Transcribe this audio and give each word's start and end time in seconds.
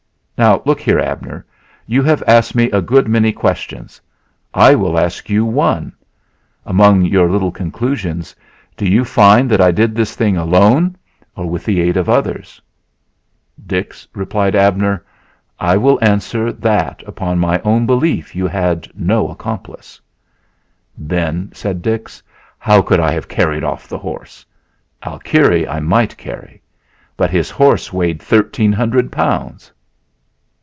Now, 0.37 0.63
look 0.65 0.81
here, 0.81 0.97
Abner, 0.99 1.45
you 1.85 2.01
have 2.01 2.23
asked 2.25 2.55
me 2.55 2.71
a 2.71 2.81
good 2.81 3.07
many 3.07 3.31
questions. 3.31 4.01
I 4.55 4.73
will 4.73 4.97
ask 4.97 5.29
you 5.29 5.45
one. 5.45 5.93
Among 6.65 7.05
your 7.05 7.29
little 7.29 7.51
conclusions 7.51 8.35
do 8.75 8.89
you 8.89 9.05
find 9.05 9.51
that 9.51 9.61
I 9.61 9.69
did 9.69 9.93
this 9.93 10.15
thing 10.15 10.37
alone 10.37 10.95
or 11.35 11.45
with 11.47 11.63
the 11.63 11.79
aid 11.79 11.95
of 11.95 12.09
others?" 12.09 12.59
"Dix," 13.67 14.07
replied 14.15 14.55
Abner, 14.55 15.03
"I 15.59 15.77
will 15.77 15.99
answer 16.03 16.51
that 16.51 17.03
upon 17.05 17.37
my 17.37 17.59
own 17.63 17.85
belief 17.85 18.35
you 18.35 18.47
had 18.47 18.89
no 18.95 19.29
accomplice." 19.29 20.01
"Then," 20.97 21.51
said 21.53 21.83
Dix, 21.83 22.23
"how 22.57 22.81
could 22.81 22.99
I 22.99 23.11
have 23.11 23.27
carried 23.27 23.63
off 23.63 23.87
the 23.87 23.99
horse? 23.99 24.43
Alkire 25.03 25.67
I 25.69 25.79
might 25.81 26.17
carry; 26.17 26.63
but 27.15 27.29
his 27.29 27.51
horse 27.51 27.93
weighed 27.93 28.19
thirteen 28.19 28.71
hundred 28.73 29.11
pounds!" 29.11 29.71